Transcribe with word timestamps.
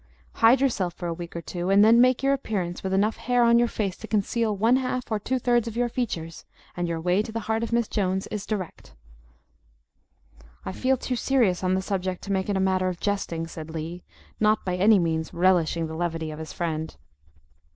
Hide 0.33 0.61
yourself 0.61 0.95
for 0.95 1.05
a 1.05 1.13
week 1.13 1.35
or 1.35 1.43
two, 1.43 1.69
and 1.69 1.85
then 1.85 2.01
make 2.01 2.23
your 2.23 2.33
appearance 2.33 2.81
with 2.81 2.91
enough 2.91 3.17
hair 3.17 3.43
upon 3.43 3.59
your 3.59 3.67
face 3.67 3.95
to 3.97 4.07
conceal 4.07 4.57
one 4.57 4.77
half 4.77 5.11
or 5.11 5.19
two 5.19 5.37
thirds 5.37 5.67
of 5.67 5.77
your 5.77 5.89
features, 5.89 6.43
and 6.75 6.87
your 6.87 6.99
way 6.99 7.21
to 7.21 7.31
the 7.31 7.41
heart 7.41 7.61
of 7.61 7.71
Miss 7.71 7.87
Jones 7.87 8.25
is 8.31 8.47
direct." 8.47 8.95
"I 10.65 10.71
feel 10.71 10.97
too 10.97 11.15
serious 11.15 11.63
on 11.63 11.75
the 11.75 11.83
subject 11.83 12.23
to 12.23 12.31
make 12.31 12.49
it 12.49 12.57
a 12.57 12.59
matter 12.59 12.87
of 12.89 12.99
jesting," 12.99 13.45
said 13.45 13.69
Lee, 13.69 14.03
not 14.39 14.65
by 14.65 14.75
any 14.75 14.97
means 14.97 15.35
relishing 15.35 15.85
the 15.85 15.93
levity 15.93 16.31
of 16.31 16.39
his 16.39 16.51
friend. 16.51 16.95